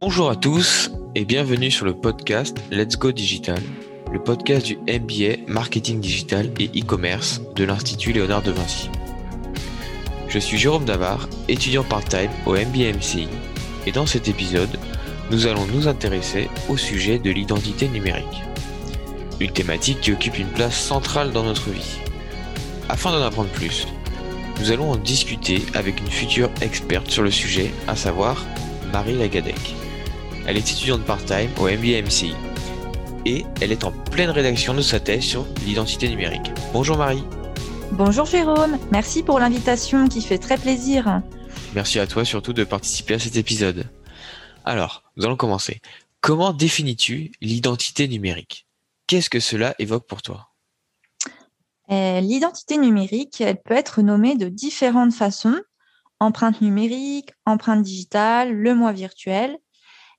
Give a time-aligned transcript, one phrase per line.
[0.00, 3.58] Bonjour à tous et bienvenue sur le podcast Let's Go Digital,
[4.12, 8.88] le podcast du MBA Marketing Digital et e-commerce de l'Institut Léonard de Vinci.
[10.28, 12.92] Je suis Jérôme Davard, étudiant part-time au MBA
[13.84, 14.78] et dans cet épisode,
[15.32, 18.44] nous allons nous intéresser au sujet de l'identité numérique.
[19.38, 21.98] Une thématique qui occupe une place centrale dans notre vie.
[22.88, 23.86] Afin d'en apprendre plus,
[24.60, 28.46] nous allons en discuter avec une future experte sur le sujet, à savoir
[28.92, 29.74] Marie Lagadec.
[30.46, 32.34] Elle est étudiante part-time au MBA MCI
[33.26, 36.52] et elle est en pleine rédaction de sa thèse sur l'identité numérique.
[36.72, 37.24] Bonjour Marie.
[37.92, 41.20] Bonjour Jérôme, merci pour l'invitation qui fait très plaisir.
[41.74, 43.90] Merci à toi surtout de participer à cet épisode.
[44.64, 45.80] Alors, nous allons commencer.
[46.20, 48.65] Comment définis-tu l'identité numérique?
[49.06, 50.48] Qu'est-ce que cela évoque pour toi?
[51.90, 55.60] Euh, L'identité numérique, elle peut être nommée de différentes façons.
[56.18, 59.58] Empreinte numérique, empreinte digitale, le moi virtuel.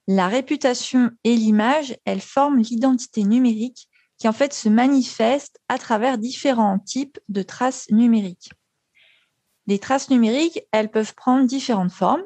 [0.08, 6.18] La réputation et l'image, elles forment l'identité numérique qui en fait se manifeste à travers
[6.18, 8.52] différents types de traces numériques.
[9.68, 12.24] Les traces numériques, elles peuvent prendre différentes formes,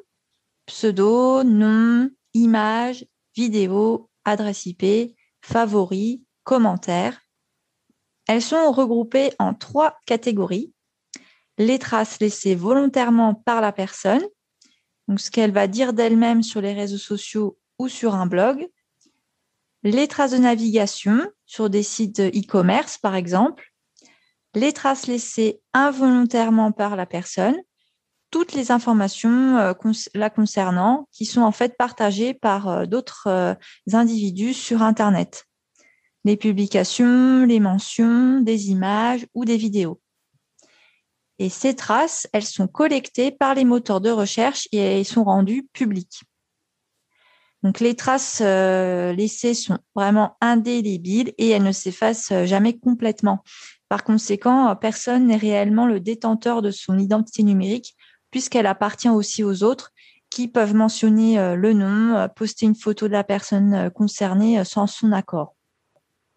[0.68, 7.22] pseudo, nom, image, vidéo, adresse IP, favoris, commentaires.
[8.28, 10.74] Elles sont regroupées en trois catégories.
[11.58, 14.24] Les traces laissées volontairement par la personne,
[15.08, 18.68] donc ce qu'elle va dire d'elle-même sur les réseaux sociaux ou sur un blog,
[19.84, 23.74] les traces de navigation sur des sites e-commerce, par exemple,
[24.54, 27.58] les traces laissées involontairement par la personne,
[28.32, 29.74] toutes les informations euh,
[30.14, 33.54] la concernant qui sont en fait partagées par euh, d'autres euh,
[33.92, 35.46] individus sur Internet.
[36.24, 40.00] Les publications, les mentions, des images ou des vidéos.
[41.40, 45.68] Et ces traces, elles sont collectées par les moteurs de recherche et elles sont rendues
[45.74, 46.22] publiques.
[47.64, 53.44] Donc les traces euh, laissées sont vraiment indélébiles et elles ne s'effacent euh, jamais complètement.
[53.88, 57.96] Par conséquent, euh, personne n'est réellement le détenteur de son identité numérique
[58.32, 59.92] puisqu'elle appartient aussi aux autres
[60.30, 65.56] qui peuvent mentionner le nom, poster une photo de la personne concernée sans son accord.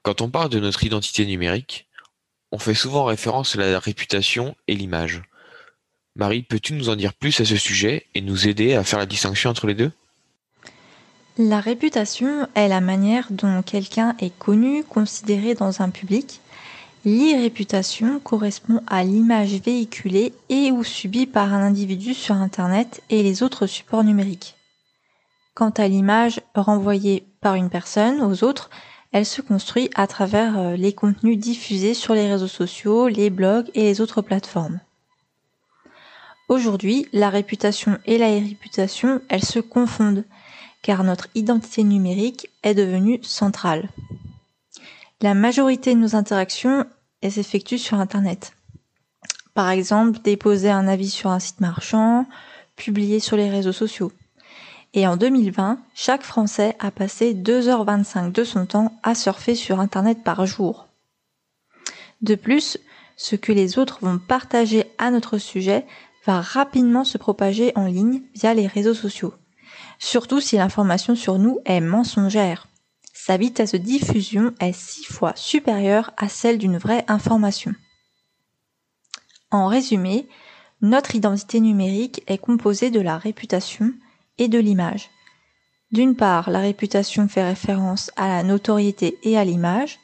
[0.05, 1.89] Quand on parle de notre identité numérique,
[2.53, 5.23] on fait souvent référence à la réputation et l'image.
[6.15, 9.07] Marie, peux-tu nous en dire plus à ce sujet et nous aider à faire la
[9.07, 9.91] distinction entre les deux?
[11.39, 16.43] La réputation est la manière dont quelqu'un est connu, considéré dans un public.
[17.07, 23.43] L'irréputation correspond à l'image véhiculée et ou subie par un individu sur Internet et les
[23.43, 24.55] autres supports numériques.
[25.55, 28.69] Quant à l'image renvoyée par une personne aux autres,
[29.15, 33.71] elle se construit à travers euh, les contenus diffusés sur les réseaux sociaux, les blogs
[33.75, 34.81] et les autres plateformes.
[36.49, 40.25] Aujourd'hui, la réputation et la réputation, elles se confondent
[40.83, 43.89] car notre identité numérique est devenue centrale.
[45.23, 46.85] La majorité de nos interactions
[47.23, 48.53] s'effectuent sur Internet.
[49.55, 52.27] Par exemple, déposer un avis sur un site marchand,
[52.75, 54.11] publier sur les réseaux sociaux.
[54.95, 60.23] Et en 2020, chaque Français a passé 2h25 de son temps à surfer sur Internet
[60.25, 60.87] par jour.
[62.23, 62.79] De plus,
[63.17, 65.85] ce que les autres vont partager à notre sujet
[66.25, 69.35] va rapidement se propager en ligne via les réseaux sociaux
[69.99, 72.69] surtout si l'information sur nous est mensongère.
[73.13, 77.75] Sa vitesse de diffusion est six fois supérieure à celle d'une vraie information.
[79.51, 80.29] En résumé,
[80.83, 83.95] notre identité numérique est composée de la réputation
[84.39, 85.11] et de l'image.
[85.93, 89.99] D'une part, la réputation fait référence à la notoriété et à l'image.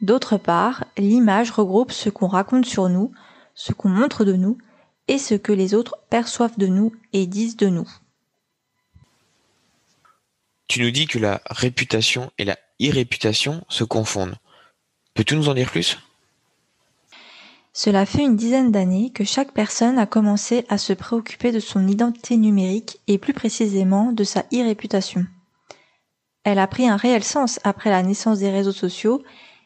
[0.00, 3.12] D'autre part, l'image regroupe ce qu'on raconte sur nous,
[3.54, 4.58] ce qu'on montre de nous
[5.06, 7.88] et ce que les autres perçoivent de nous et disent de nous.
[10.66, 14.36] Tu nous dis que la réputation et la irréputation se confondent.
[15.14, 15.98] Peux-tu nous en dire plus?
[17.76, 21.88] Cela fait une dizaine d'années que chaque personne a commencé à se préoccuper de son
[21.88, 25.26] identité numérique et plus précisément de sa irréputation.
[26.44, 29.24] Elle a pris un réel sens après la naissance des réseaux sociaux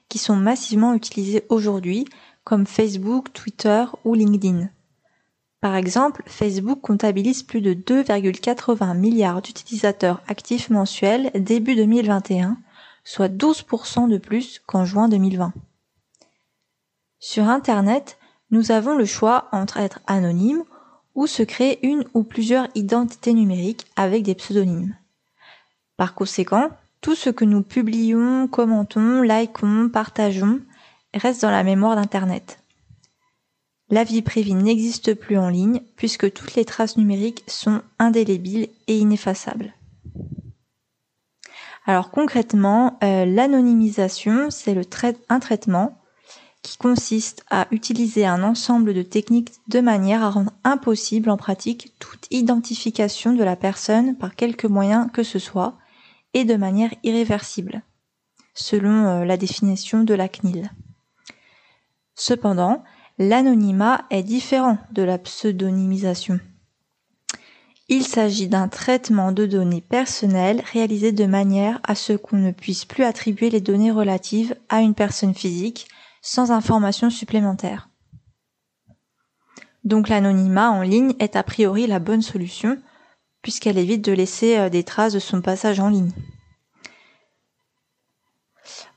[0.08, 2.06] qui sont massivement utilisés aujourd'hui
[2.44, 4.70] comme Facebook, Twitter ou LinkedIn.
[5.60, 12.56] Par exemple, Facebook comptabilise plus de 2,80 milliards d'utilisateurs actifs mensuels début 2021,
[13.04, 15.52] soit 12% de plus qu'en juin 2020.
[17.20, 18.16] Sur Internet,
[18.50, 20.62] nous avons le choix entre être anonyme
[21.14, 24.96] ou se créer une ou plusieurs identités numériques avec des pseudonymes.
[25.96, 26.70] Par conséquent,
[27.00, 30.60] tout ce que nous publions, commentons, likons, partageons
[31.12, 32.60] reste dans la mémoire d'Internet.
[33.90, 38.98] la vie privée n'existe plus en ligne puisque toutes les traces numériques sont indélébiles et
[38.98, 39.72] ineffaçables.
[41.86, 44.76] Alors concrètement, euh, l'anonymisation, c'est
[45.30, 45.98] un traitement
[46.62, 51.92] qui consiste à utiliser un ensemble de techniques de manière à rendre impossible en pratique
[51.98, 55.78] toute identification de la personne par quelque moyen que ce soit
[56.34, 57.82] et de manière irréversible,
[58.54, 60.70] selon euh, la définition de la CNIL.
[62.14, 62.82] Cependant,
[63.18, 66.40] l'anonymat est différent de la pseudonymisation.
[67.88, 72.84] Il s'agit d'un traitement de données personnelles réalisé de manière à ce qu'on ne puisse
[72.84, 75.88] plus attribuer les données relatives à une personne physique
[76.22, 77.88] sans information supplémentaire.
[79.84, 82.78] Donc l'anonymat en ligne est a priori la bonne solution
[83.42, 86.12] puisqu'elle évite de laisser euh, des traces de son passage en ligne.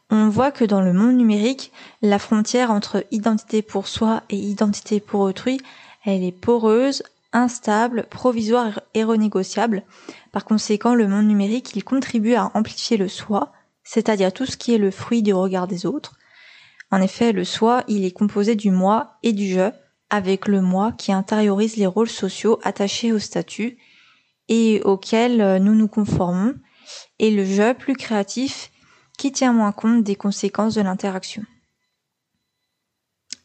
[0.09, 1.71] On voit que dans le monde numérique,
[2.01, 5.62] la frontière entre identité pour soi et identité pour autrui,
[6.03, 9.83] elle est poreuse, instable, provisoire et renégociable.
[10.33, 13.53] Par conséquent, le monde numérique, il contribue à amplifier le soi,
[13.85, 16.18] c'est-à-dire tout ce qui est le fruit du regard des autres.
[16.92, 19.72] En effet, le soi, il est composé du moi et du je,
[20.10, 23.78] avec le moi qui intériorise les rôles sociaux attachés au statut
[24.50, 26.54] et auxquels nous nous conformons,
[27.20, 28.72] et le je plus créatif
[29.18, 31.44] qui tient moins compte des conséquences de l'interaction.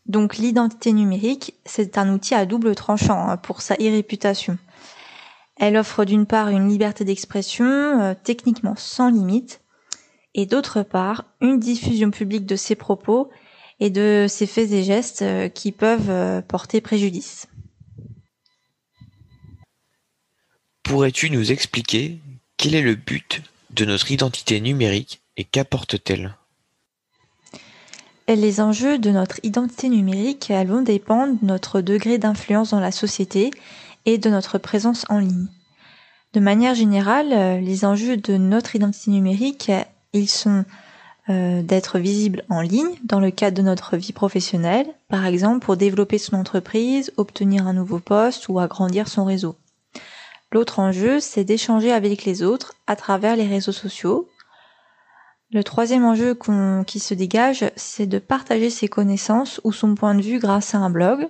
[0.07, 4.57] Donc l'identité numérique, c'est un outil à double tranchant hein, pour sa e-réputation.
[5.57, 9.61] Elle offre d'une part une liberté d'expression euh, techniquement sans limite
[10.37, 13.31] et d'autre part une diffusion publique de ses propos
[13.81, 17.49] et de ses faits et gestes euh, qui peuvent euh, porter préjudice.
[20.85, 22.19] Pourrais-tu nous expliquer
[22.59, 26.37] quel est le but de notre identité numérique et qu'apporte-t-elle?
[28.29, 33.50] Les enjeux de notre identité numérique vont dépendre de notre degré d'influence dans la société
[34.05, 35.47] et de notre présence en ligne.
[36.33, 39.71] De manière générale, les enjeux de notre identité numérique,
[40.17, 40.65] ils sont
[41.29, 45.77] euh, d'être visible en ligne dans le cadre de notre vie professionnelle, par exemple pour
[45.77, 49.57] développer son entreprise, obtenir un nouveau poste ou agrandir son réseau.
[50.53, 54.29] L'autre enjeu, c'est d'échanger avec les autres à travers les réseaux sociaux,
[55.53, 56.37] le troisième enjeu
[56.87, 60.79] qui se dégage, c'est de partager ses connaissances ou son point de vue grâce à
[60.79, 61.29] un blog.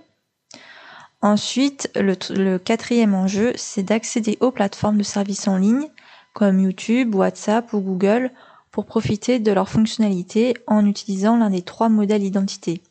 [1.21, 5.89] Ensuite, le, quatrième enjeu, c'est d'accéder aux plateformes de services en ligne
[6.33, 8.31] comme YouTube, WhatsApp ou Google
[8.77, 12.83] pour profiter de leurs fonctionnalités en utilisant l'un des trois modèles d'identité.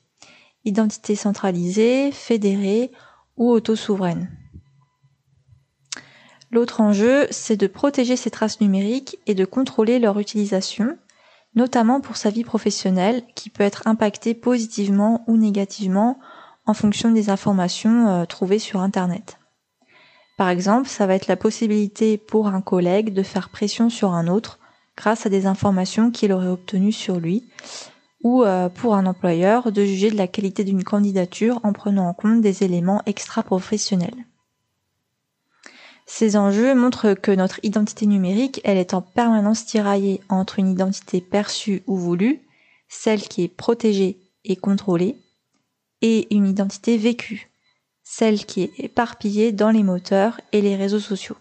[0.63, 2.89] Identité centralisée, fédérée
[3.37, 4.31] ou auto-souveraine.
[6.49, 10.97] L'autre enjeu, c'est de protéger ces traces numériques et de contrôler leur utilisation
[11.53, 16.17] notamment pour sa vie professionnelle qui peut être impactée positivement ou négativement
[16.65, 19.37] en fonction des informations euh, trouvées sur Internet.
[20.35, 24.27] Par exemple, ça va être la possibilité pour un collègue de faire pression sur un
[24.27, 24.57] autre
[24.97, 27.43] grâce à des informations qu'il aurait obtenues sur lui,
[28.23, 32.13] ou euh, pour un employeur de juger de la qualité d'une candidature en prenant en
[32.13, 34.25] compte des éléments extra-professionnels.
[36.07, 41.19] Ces enjeux montrent que notre identité numérique, elle est en permanence tiraillée entre une identité
[41.19, 42.41] perçue ou voulue,
[42.87, 45.17] celle qui est protégée et contrôlée,
[46.01, 47.51] et une identité vécue,
[48.03, 51.37] celle qui est éparpillée dans les moteurs et les réseaux sociaux.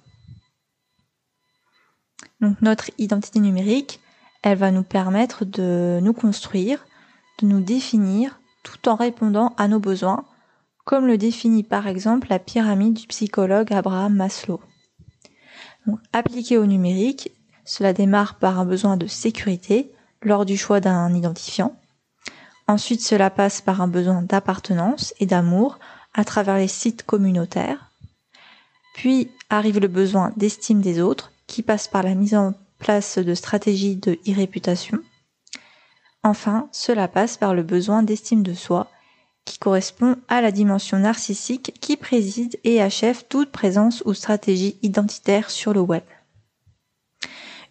[2.60, 4.00] Notre identité numérique,
[4.42, 6.84] elle va nous permettre de nous construire,
[7.40, 10.24] de nous définir tout en répondant à nos besoins
[10.84, 14.60] comme le définit par exemple la pyramide du psychologue Abraham Maslow.
[16.12, 17.30] appliqué au numérique,
[17.64, 19.90] cela démarre par un besoin de sécurité
[20.22, 21.74] lors du choix d'un identifiant.
[22.68, 25.78] Ensuite, cela passe par un besoin d'appartenance et d'amour
[26.14, 27.90] à travers les sites communautaires.
[28.94, 33.34] Puis arrive le besoin d'estime des autres qui passe par la mise en place de
[33.34, 34.98] stratégies de e-réputation.
[36.22, 38.88] Enfin, cela passe par le besoin d'estime de soi
[39.44, 45.50] qui correspond à la dimension narcissique qui préside et achève toute présence ou stratégie identitaire
[45.50, 46.02] sur le web.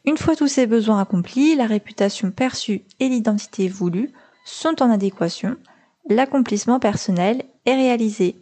[0.05, 4.11] Une fois tous ces besoins accomplis, la réputation perçue et l'identité voulue
[4.45, 5.55] sont en adéquation,
[6.09, 8.35] l'accomplissement personnel est réalisé.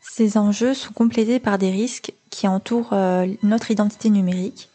[0.00, 4.70] Ces enjeux sont complétés par des risques qui entourent euh, notre identité numérique,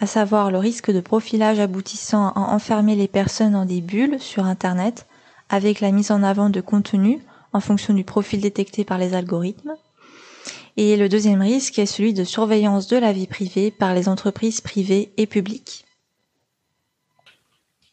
[0.00, 4.44] à savoir le risque de profilage aboutissant à enfermer les personnes dans des bulles sur
[4.44, 5.06] Internet
[5.48, 7.20] avec la mise en avant de contenu
[7.52, 9.74] en fonction du profil détecté par les algorithmes.
[10.76, 14.60] Et le deuxième risque est celui de surveillance de la vie privée par les entreprises
[14.60, 15.84] privées et publiques.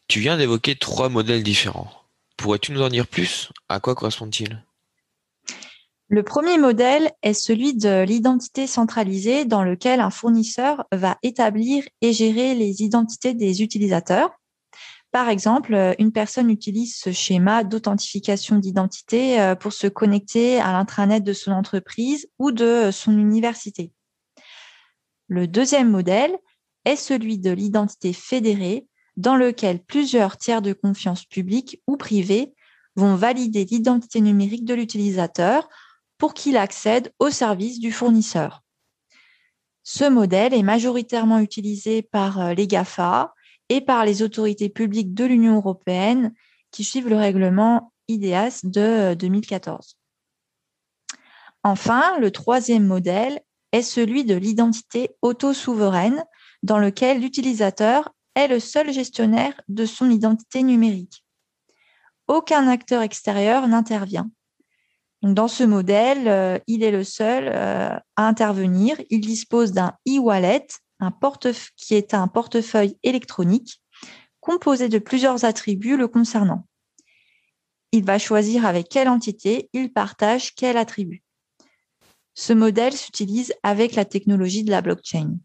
[0.06, 1.90] Tu viens d'évoquer trois modèles différents.
[2.36, 3.50] Pourrais-tu nous en dire plus?
[3.68, 4.62] À quoi correspondent-ils?
[6.08, 12.12] Le premier modèle est celui de l'identité centralisée dans lequel un fournisseur va établir et
[12.12, 14.30] gérer les identités des utilisateurs.
[15.10, 21.24] Par exemple, une personne utilise ce schéma d'authentification d'identité euh, pour se connecter à l'intranet
[21.24, 23.92] de son entreprise ou de son université.
[25.26, 26.36] Le deuxième modèle
[26.84, 28.86] est celui de l'identité fédérée
[29.16, 32.54] dans lequel plusieurs tiers de confiance publics ou privés
[32.94, 35.68] vont valider l'identité numérique de l'utilisateur
[36.18, 38.62] pour qu'il accède au service du fournisseur.
[39.82, 43.32] Ce modèle est majoritairement utilisé par euh, les GAFA
[43.68, 46.32] et par les autorités publiques de l'Union européenne
[46.72, 49.96] qui suivent le règlement IDEAS de 2014.
[49.96, 51.16] Euh,
[51.62, 53.40] enfin, le troisième modèle
[53.72, 56.24] est celui de l'identité auto-souveraine
[56.62, 61.24] dans lequel l'utilisateur est le seul gestionnaire de son identité numérique.
[62.28, 64.30] Aucun acteur extérieur n'intervient.
[65.22, 68.96] Dans ce modèle, euh, il est le seul euh, à intervenir.
[69.10, 70.66] Il dispose d'un e-wallet,
[71.76, 73.82] qui est un portefeuille électronique
[74.40, 76.66] composé de plusieurs attributs le concernant.
[77.92, 81.22] Il va choisir avec quelle entité il partage quel attribut.
[82.34, 85.38] Ce modèle s'utilise avec la technologie de la blockchain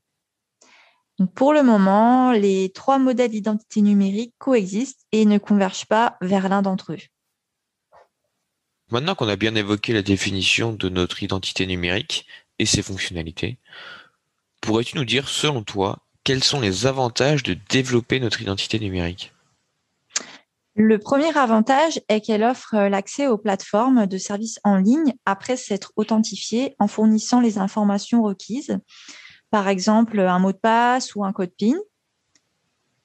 [1.28, 6.62] pour le moment, les trois modèles d'identité numérique coexistent et ne convergent pas vers l'un
[6.62, 6.98] d'entre eux.
[8.92, 12.28] Maintenant qu'on a bien évoqué la définition de notre identité numérique
[12.60, 13.58] et ses fonctionnalités,
[14.62, 19.34] pourrais-tu nous dire, selon toi, quels sont les avantages de développer notre identité numérique?
[20.76, 25.92] Le premier avantage est qu'elle offre l'accès aux plateformes de services en ligne après s'être
[25.96, 28.78] authentifiée en fournissant les informations requises
[29.52, 31.76] par exemple un mot de passe ou un code PIN.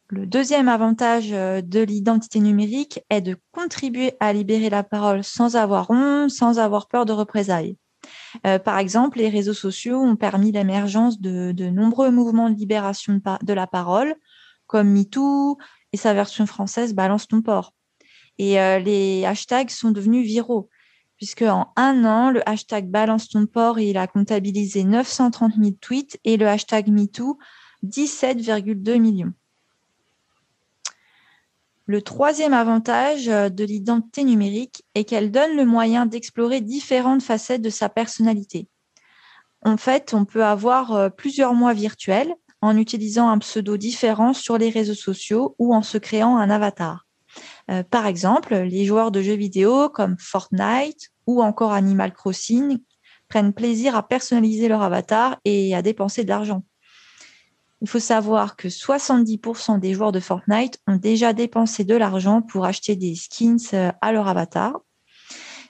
[0.09, 5.57] Le deuxième avantage euh, de l'identité numérique est de contribuer à libérer la parole sans
[5.57, 7.77] avoir honte, sans avoir peur de représailles.
[8.47, 13.53] Euh, par exemple, les réseaux sociaux ont permis l'émergence de, nombreux mouvements de libération de,
[13.53, 14.15] la parole,
[14.69, 15.59] comme MeToo
[15.93, 17.75] et sa version française Balance ton port.
[18.39, 20.71] Et euh, les hashtags sont devenus viraux
[21.17, 26.21] puisque en un an, le hashtag Balance ton port, il a comptabilisé 930 000 tweets
[26.25, 27.39] et le hashtag MeToo,
[27.85, 29.33] 17,2 millions.
[31.89, 37.63] Le troisième avantage euh, de l'identité numérique est qu'elle donne le moyen d'explorer différentes facettes
[37.63, 38.69] de sa personnalité.
[39.65, 44.59] En fait, on peut avoir euh, plusieurs mois virtuels en utilisant un pseudo différent sur
[44.59, 47.07] les réseaux sociaux ou en se créant un avatar.
[47.71, 52.79] Euh, par exemple, les joueurs de jeux vidéo comme Fortnite ou encore Animal Crossing
[53.29, 56.65] prennent plaisir à personnaliser leur avatar et à dépenser de l'argent.
[57.83, 62.65] Il faut savoir que 70% des joueurs de Fortnite ont déjà dépensé de l'argent pour
[62.65, 64.81] acheter des skins euh, à leur avatar.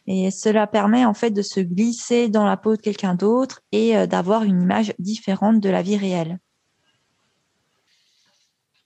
[0.06, 3.96] Et cela permet en fait de se glisser dans la peau de quelqu'un d'autre et
[3.96, 6.38] euh, d'avoir une image différente de la vie réelle.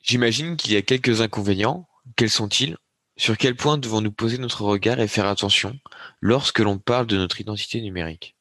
[0.02, 1.86] J'imagine qu'il y a quelques inconvénients.
[2.16, 2.76] Quels sont-ils?
[3.18, 5.78] Sur quel point devons-nous poser notre regard et faire attention
[6.22, 8.34] lorsque l'on parle de notre identité numérique?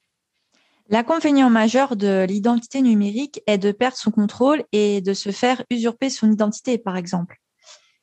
[0.91, 6.10] L'inconvénient majeur de l'identité numérique est de perdre son contrôle et de se faire usurper
[6.10, 7.38] son identité, par exemple.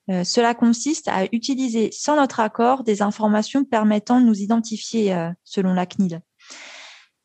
[0.08, 5.30] Euh, cela consiste à utiliser sans notre accord des informations permettant de nous identifier euh,
[5.42, 6.20] selon la CNIL.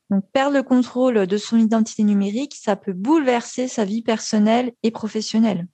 [0.09, 4.89] Donc, perdre le contrôle de son identité numérique, ça peut bouleverser sa vie personnelle et
[4.89, 5.67] professionnelle.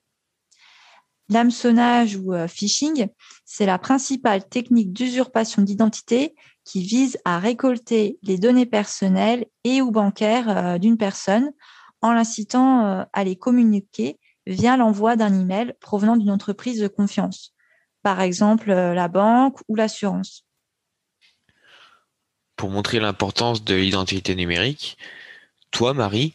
[1.30, 3.08] L'hameçonnage ou euh, phishing,
[3.46, 6.36] c'est la principale technique d'usurpation d'identité
[6.68, 11.52] qui vise à récolter les données personnelles et ou bancaires euh, d'une personne
[12.02, 17.54] en l'incitant euh, à les communiquer via l'envoi d'un email provenant d'une entreprise de confiance,
[18.04, 20.46] par exemple la banque ou l'assurance.
[22.56, 24.98] Pour montrer l'importance de l'identité numérique,
[25.72, 26.34] toi, Marie,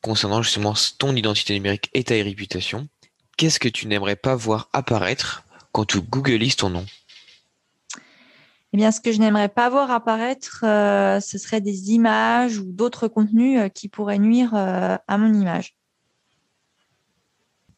[0.00, 2.88] concernant justement ton identité numérique et ta réputation,
[3.36, 6.86] Qu'est-ce que tu n'aimerais pas voir apparaître quand tu googlises ton nom?
[8.74, 12.64] Eh bien, ce que je n'aimerais pas voir apparaître, euh, ce serait des images ou
[12.64, 15.76] d'autres contenus euh, qui pourraient nuire euh, à mon image.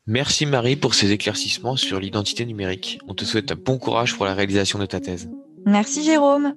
[0.07, 2.99] Merci Marie pour ces éclaircissements sur l'identité numérique.
[3.09, 5.29] On te souhaite un bon courage pour la réalisation de ta thèse.
[5.67, 6.55] Merci Jérôme.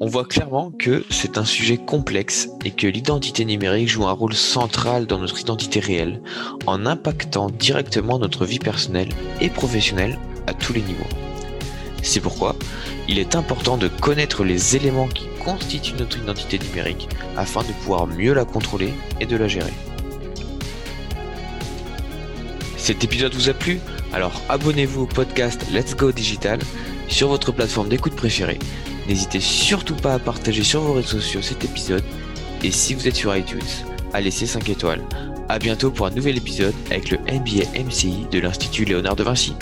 [0.00, 4.34] On voit clairement que c'est un sujet complexe et que l'identité numérique joue un rôle
[4.34, 6.20] central dans notre identité réelle,
[6.66, 11.31] en impactant directement notre vie personnelle et professionnelle à tous les niveaux.
[12.02, 12.56] C'est pourquoi
[13.08, 18.06] il est important de connaître les éléments qui constituent notre identité numérique afin de pouvoir
[18.06, 19.72] mieux la contrôler et de la gérer.
[22.76, 23.80] Cet épisode vous a plu?
[24.12, 26.58] Alors abonnez-vous au podcast Let's Go Digital
[27.08, 28.58] sur votre plateforme d'écoute préférée
[29.08, 32.04] N'hésitez surtout pas à partager sur vos réseaux sociaux cet épisode.
[32.62, 33.60] Et si vous êtes sur iTunes,
[34.12, 35.02] à laisser 5 étoiles.
[35.48, 39.54] A bientôt pour un nouvel épisode avec le MBA MCI de l'Institut Léonard de Vinci.